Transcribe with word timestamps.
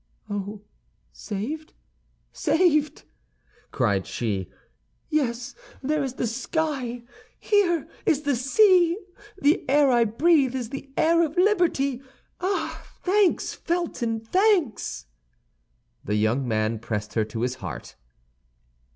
"Oh, 0.31 0.63
saved, 1.11 1.73
saved!" 2.33 3.03
cried 3.69 4.07
she. 4.07 4.49
"Yes, 5.11 5.53
there 5.83 6.01
is 6.03 6.15
the 6.15 6.25
sky; 6.25 7.03
here 7.39 7.87
is 8.03 8.23
the 8.23 8.35
sea! 8.35 8.97
The 9.39 9.63
air 9.69 9.91
I 9.91 10.05
breathe 10.05 10.55
is 10.55 10.69
the 10.71 10.89
air 10.97 11.23
of 11.23 11.37
liberty! 11.37 12.01
Ah, 12.39 12.83
thanks, 13.03 13.53
Felton, 13.53 14.21
thanks!" 14.21 15.05
The 16.03 16.15
young 16.15 16.47
man 16.47 16.79
pressed 16.79 17.13
her 17.13 17.23
to 17.25 17.41
his 17.43 17.53
heart. 17.61 17.95